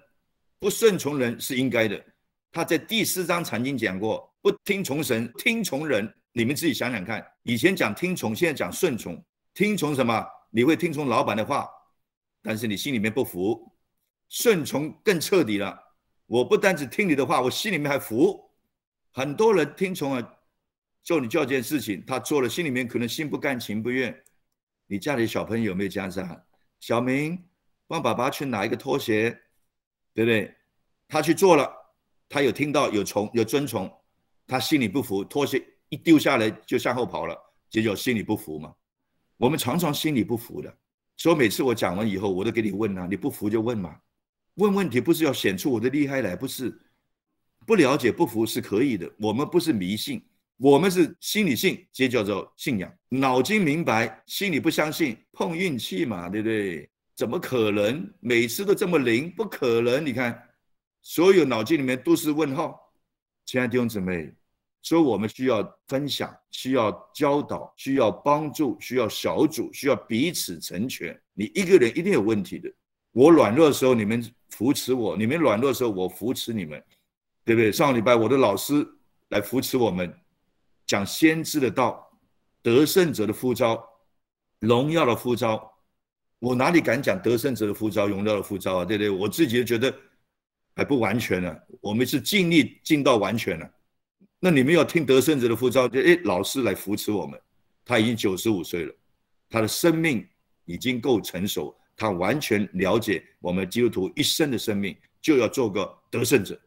[0.60, 2.04] 不顺从人是应该的。”
[2.52, 4.30] 他在第四章曾经讲过。
[4.41, 7.26] 不听从神，听从人，你们自己想想看。
[7.43, 9.23] 以前讲听从，现在讲顺从。
[9.54, 10.28] 听从什么？
[10.49, 11.69] 你会听从老板的话，
[12.41, 13.73] 但是你心里面不服。
[14.28, 15.80] 顺从更彻底了。
[16.26, 18.53] 我不单只听你的话，我心里面还服。
[19.13, 20.39] 很多人听从了，
[21.04, 24.23] 叫你做件事情，他做了，心里面可能心不甘情不愿。
[24.88, 26.36] 你家里小朋友有没有这样子啊？
[26.80, 27.41] 小明，
[27.88, 29.30] 帮爸爸去拿一个拖鞋，
[30.13, 30.54] 对不对？
[31.08, 31.71] 他去做了，
[32.28, 33.91] 他有听到，有从，有遵从。
[34.47, 37.38] 他心里不服，拖鞋一丢下来就向后跑了，
[37.69, 38.73] 这叫心里不服嘛。
[39.38, 40.76] 我们常常心里不服的，
[41.17, 43.95] 所以每次我讲完以后，我都给你问啊，你不服就问嘛。
[44.56, 46.78] 问问题不是要显出我的厉害来，不是。
[47.65, 50.21] 不了解不服是可以的，我们不是迷信，
[50.58, 52.91] 我们是心理信，这叫做信仰。
[53.10, 56.89] 脑筋明白，心里不相信，碰运气嘛，对不对？
[57.15, 59.30] 怎么可能每次都这么灵？
[59.30, 60.41] 不可能，你看，
[61.02, 62.80] 所有脑筋里面都是问号。
[63.45, 64.34] 亲爱的弟兄姊妹，
[64.82, 71.15] 所以我们需要分享，需要教导，需要帮助，需要小组，需要彼此成全。
[71.34, 72.71] 你一个人一定有问题的。
[73.12, 76.84] 我软弱的时候，你们扶持我；你们软弱的时候，我扶持你们，
[77.46, 77.72] 对不对？
[77.72, 78.88] 上个礼拜我的老师
[79.30, 80.14] 来扶持我们，
[80.86, 82.08] 讲先知的道，
[82.62, 83.84] 得胜者的呼召，
[84.60, 85.72] 荣耀的呼召。
[86.40, 88.86] 我哪里敢讲得胜者的呼召，荣耀的呼召啊？
[88.86, 89.10] 对不对？
[89.10, 89.94] 我自己就觉得。
[90.76, 93.72] 还不完全呢，我们是尽力尽到完全了。
[94.40, 97.40] 那你们要听得胜者的呼召，就哎，老师来扶持我们。
[97.86, 98.96] 他已经九十五岁了，
[99.52, 100.28] 他的生命
[100.66, 106.60] 已经够成熟，他完全了解我们基督徒一生的生命就要做个得胜者。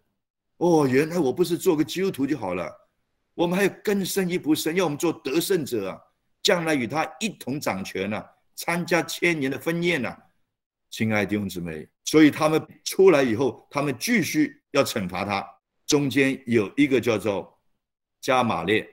[0.58, 2.72] 哦，原来我不是做个基督徒就好了，
[3.34, 6.00] 我们还有更深一步，神要我们做得胜者啊，
[6.42, 10.16] 将来与他一同掌权啊，参加千年的婚宴啊。
[10.88, 11.86] 亲爱的弟兄姊妹。
[12.04, 15.44] 所以他们出来以后，他们继续要惩罚他。
[15.86, 17.58] 中间有一个叫做
[18.20, 18.88] 加马列，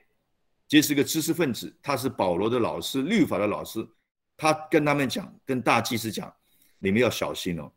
[0.67, 3.87] 这是个知识分子，他是保罗的老师，律法的老师。
[4.35, 6.33] 他跟他们讲，跟大祭司讲，
[6.79, 7.71] 你们要小心哦。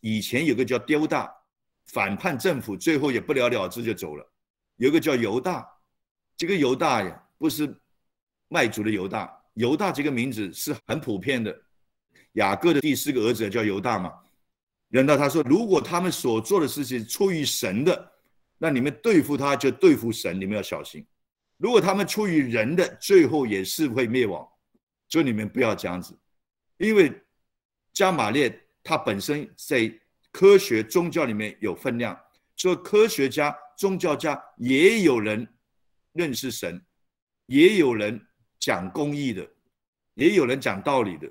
[0.00, 1.32] 以前有个叫丢大，
[1.92, 4.32] 反叛政府，最后也不了了之就走了。
[4.76, 5.68] 有个叫犹大，
[6.36, 7.72] 这个犹大呀，不是
[8.48, 11.56] 卖主的犹大，犹大这个名字是很普遍的。
[12.32, 14.10] 雅各的第四个儿子叫犹大嘛。
[14.88, 18.12] 难道他说，如果他们所做的事情出于神的，
[18.58, 21.02] 那你们对付他就对付神，你们要小心；
[21.58, 24.46] 如果他们出于人的，最后也是会灭亡。
[25.08, 26.18] 所以你们不要这样子，
[26.78, 27.12] 因为
[27.92, 29.92] 加玛列他本身在
[30.32, 32.18] 科学宗教里面有分量，
[32.56, 35.46] 所以科学家、宗教家也有人
[36.14, 36.82] 认识神，
[37.46, 38.20] 也有人
[38.58, 39.46] 讲公义的，
[40.14, 41.30] 也有人讲道理的，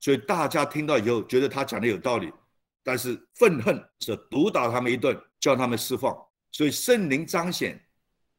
[0.00, 2.32] 所以大家听到以后觉得他讲的有道理。
[2.84, 6.16] 但是愤恨是毒打他们一顿，叫他们释放。
[6.52, 7.84] 所以圣灵彰显，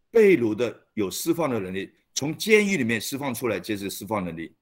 [0.10, 4.56] 被掳的有释放的能力，从监狱里面释放出来就是释放能力，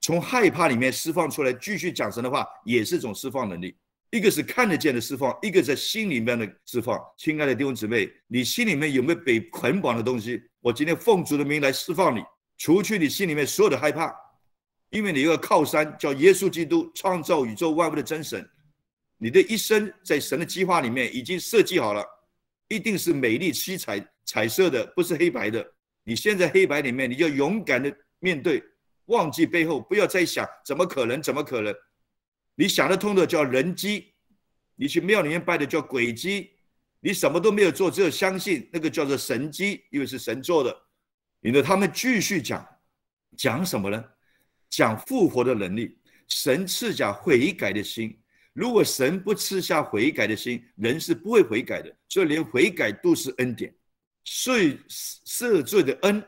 [0.00, 3.76] 从害怕里面释放出来，继续讲神的话也是一种释放能力。
[4.12, 7.00] 一个是看得见的释放，一个在心里面的释放。
[7.16, 10.38] 亲爱的弟兄姊妹，你心里面有没有被捆绑的东西？
[10.60, 12.20] 我今天奉主的名来释放你，
[12.58, 14.14] 除去你心里面所有的害怕，
[14.90, 18.46] 因为你有个靠山叫耶稣基督，创造宇宙万物的真神。
[19.16, 22.04] 你的一生在神的计划里面已经设计好了，
[22.68, 25.66] 一定是美丽七彩彩色的，不是黑白的。
[26.04, 28.62] 你现在黑白里面，你就勇敢的面对，
[29.06, 31.74] 忘记背后，不要再想怎么可能，怎么可能？
[32.54, 34.12] 你想得通的叫人机，
[34.76, 36.50] 你去庙里面拜的叫鬼机，
[37.00, 40.76] 你什么都没有做，只有相信那个叫做神机，因为是神做的。
[41.40, 42.66] 你的他们继续讲，
[43.36, 44.04] 讲什么呢？
[44.68, 45.98] 讲复活的能力，
[46.28, 48.18] 神赐下悔改的心。
[48.52, 51.94] 如果神不赐下悔改的心，人是不会悔改的。
[52.08, 53.74] 所以连悔改都是恩典，
[54.24, 56.22] 赦赦罪的恩，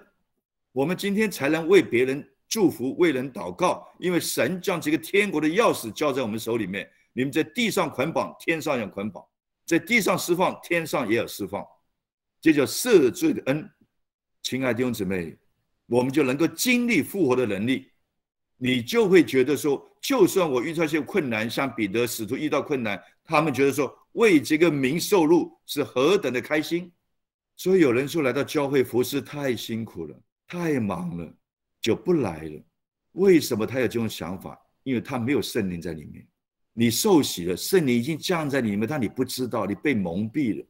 [0.73, 3.87] 我们今天才能为别人祝福、为人祷告。
[3.99, 9.23] 因为神将这个天国的钥匙交在我们手里面，你们在地上捆绑，天上有捆绑；
[9.65, 11.65] 在地上释放，天上也有释放。
[12.41, 13.69] 这叫赦罪的恩。
[14.43, 15.37] 亲爱的弟兄姊妹，
[15.87, 17.91] 我们就能够经历复活的能力。
[18.57, 26.93] 你就会觉得说，就算我遇到一些困难，像彼得使徒遇到困难，他们觉得说为这个名受禄是何等的开心。
[27.57, 30.17] 所以有人说来到教会服侍太辛苦了，
[30.47, 31.35] 太忙了，
[31.85, 32.63] 就不来了。
[33.13, 34.59] 为什么他有这种想法？
[34.85, 36.27] 因为他没有圣灵在里面。
[36.73, 40.67] 你受洗了，圣灵已经降在里面，但你不知道，你被蒙蔽了。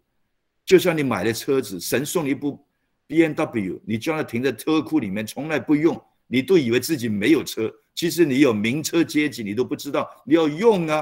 [0.66, 2.66] 就像你买了车子，神送你一部
[3.06, 7.72] B N W，你将它停在车库里面，从来不用，你都以为自己没有车。
[7.94, 11.00] 其实你有名车阶级，你都不知道你要用啊。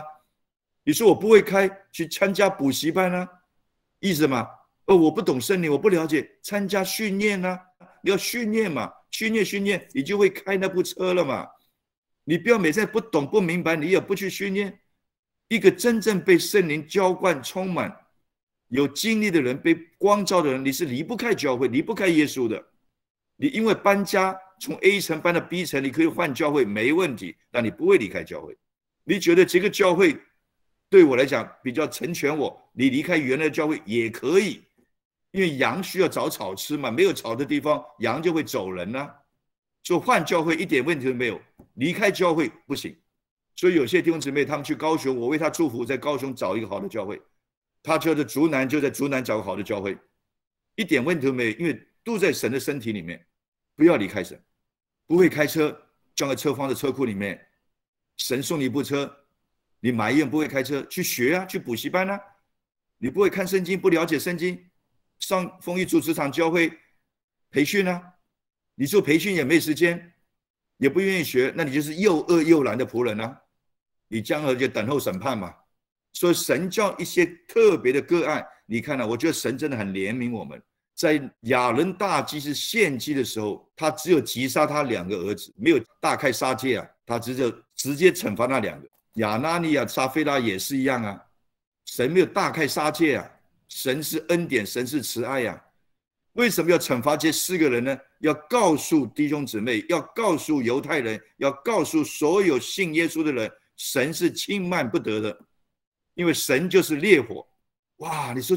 [0.84, 3.26] 你说我不会开，去参加补习班啊？
[3.98, 4.46] 意思吗？
[4.84, 7.58] 哦，我不懂圣灵，我不了解，参加训练啊，
[8.02, 11.46] 你要训练嘛，训练训练，你就会开那部车了嘛。
[12.24, 14.80] 你不要每次不懂不明白，你也不去训练。
[15.48, 17.94] 一个真正被圣灵浇灌、充满、
[18.68, 22.64] 有经历的人，被光照的人，你是离不开教会、离不开耶稣的。
[23.36, 28.56] 你因为搬家从 A 层搬到 B 层，你可以换教会没问题，但你不会离开教会。
[29.04, 30.16] 你觉得这个教会
[30.88, 34.62] 对我来讲比较成全我，你离开原来的教会也可以，
[35.32, 39.10] 因为羊需要找草吃嘛，没有草的地方，羊就会走人呢。
[39.82, 41.40] 就换教会一点问题都没有，
[41.74, 42.96] 离开教会不行。
[43.56, 47.20] 所以有些弟兄姊妹，他们去高雄，我为他祝福，在高雄找一个好的教会。
[47.82, 49.98] 他觉得竹南就在竹南找个好的教会，
[50.76, 53.26] 一点问题都没有，因为都在神的身体里面。
[53.74, 54.40] 不要离开神，
[55.06, 55.76] 不会开车，
[56.14, 57.44] 装在车房的车库里面。
[58.18, 59.10] 神送你一部车，
[59.80, 62.20] 你埋怨不会开车，去学啊，去补习班啊。
[62.98, 64.62] 你不会看圣经，不了解圣经，
[65.22, 66.70] 上丰益主职场教会
[67.50, 68.02] 培训啊。
[68.74, 70.12] 你做培训也没时间，
[70.78, 73.38] 也不愿意学，那你就是又饿又懒的仆人啊。
[74.08, 75.54] 你将来就等候审判嘛。
[76.12, 80.60] 所以神教一些特别的个案，你看了，我觉得神真的很怜悯我们。
[80.94, 86.86] 在亚伦大祭司献祭的时候，他只有击杀他两个儿子，没有大开杀戒啊。
[87.06, 88.88] 他只有直接惩罚那两个。
[89.14, 91.22] 亚拿尼亚、撒菲拉也是一样啊。
[91.84, 93.30] 神没有大开杀戒啊。
[93.72, 95.60] 神是恩典，神是慈爱呀。
[96.34, 97.98] 为什么要惩罚这四个人呢？
[98.20, 103.50] 要告诉弟兄姊妹，要告诉犹太人，要告诉所有信耶稣的人。
[103.78, 105.36] 神是轻慢不得的，
[106.14, 107.44] 因为神就是烈火。
[107.96, 108.56] 哇，你说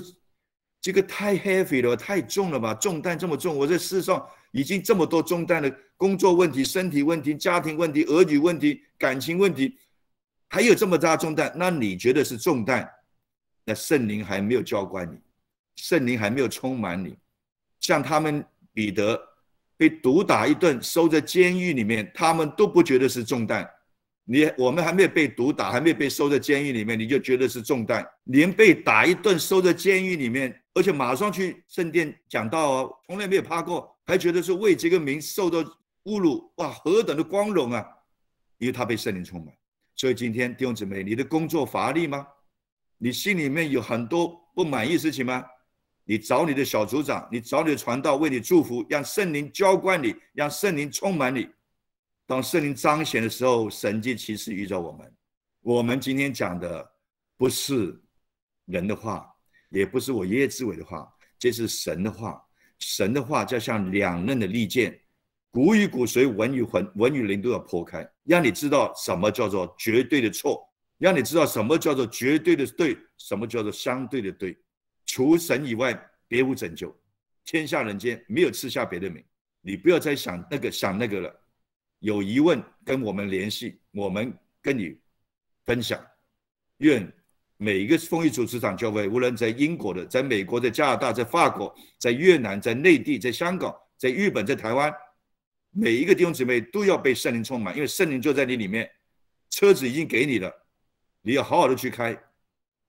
[0.82, 2.74] 这个太 heavy 了，太重了吧？
[2.74, 9.78] 重担这么重，我在世上已经这么多重担了：工作问题、身体问题、家庭问题、儿女问题、感情问题，
[10.50, 12.88] 还有这么大重担，那你觉得是重担？
[13.66, 15.18] 那圣灵还没有浇灌你，
[15.76, 17.16] 圣灵还没有充满你。
[17.80, 19.20] 像他们彼得
[19.76, 23.70] 被毒打一顿，收在监狱里面，他们都不觉得是重担。
[24.24, 28.08] 你我们还没有被毒打，还没有被收在监狱里面，你就觉得是重担。
[28.24, 35.60] 连被打一顿，收在监狱里面，而且马上去圣殿讲道哦，从来没有怕过，还觉得是为这个名受到
[36.06, 37.86] 侮辱，哇，何等的光荣啊！
[38.58, 39.54] 因为他被圣灵充满。
[39.96, 42.26] 所以今天弟兄姊妹，你的工作乏力吗？
[42.98, 45.44] 你心里面有很多不满意事情吗？
[46.04, 51.50] 你找你的小组长，你找你的传道为你祝福，让圣灵浇灌你，让圣灵充满你。
[52.28, 55.14] 当圣灵彰显的时候，神迹其实遇着我们。
[55.62, 56.88] 我们今天讲的
[57.38, 58.00] 不是
[58.66, 59.28] 人的话，
[59.70, 62.40] 也不是我爷爷之伟的话，这是神的话。
[62.78, 65.00] 神的话就像两刃的利剑，
[65.50, 74.58] 骨与骨髓、文与魂、文与灵都要剖开，让你知道什么叫做绝对的错，让你知道什么叫做绝对的对，什么叫做相对的对。
[75.06, 75.94] 除神以外，
[76.28, 76.96] 别无拯救。
[77.44, 79.24] 天下人间没有赐下别的名，
[79.62, 81.42] 你不要再想那个想那个了。
[82.00, 84.98] 有疑问跟我们联系，我们跟你
[85.66, 86.04] 分享。
[86.78, 87.12] 愿
[87.58, 94.94] 每一个丰益主持长教会，无论在英国的、在美国、在加拿大、在法国、在越南、在内地、在香港、在日本、在台湾，
[95.72, 98.90] 每一个弟兄姊妹都要被圣灵充满，因为圣灵就在你里面。
[99.52, 100.52] 车子已经给你了，
[101.26, 102.16] 你要好好的去开，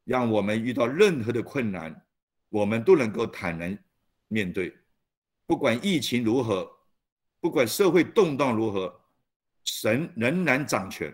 [0.05, 2.05] 让我们遇到任何的困难，
[2.51, 3.77] 我们都能够坦然
[4.29, 4.77] 面对，
[5.47, 6.71] 不管疫情如何，
[7.41, 9.01] 不管社会动荡如何。
[9.65, 11.13] 神仍然掌权，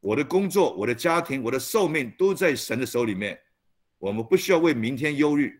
[0.00, 3.40] 我的工作、我的家庭、我的寿命都在神的手里面。
[3.98, 5.58] 我们不需要为明天忧虑，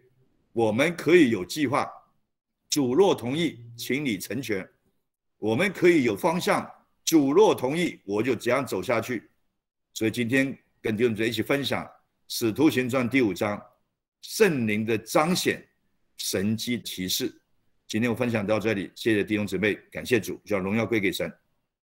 [0.52, 1.88] 我们可以有计划。
[2.68, 4.68] 主若同意，请你成全。
[5.38, 6.68] 我们可以有方向。
[7.04, 9.30] 主若同意，我就这样走下去。
[9.94, 11.84] 所以今天跟弟兄姊妹一起分享
[12.28, 13.60] 《使徒行传》第五章，
[14.22, 15.62] 圣灵的彰显，
[16.16, 17.32] 神机提示。
[17.86, 21.30] 今天我分享到这里，谢谢弟兄姊妹，感谢主，叫荣耀归给神。